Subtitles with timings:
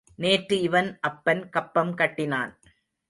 [0.15, 2.53] நேற்று இவன் அப்பன் கப்பம் கட்டினான்.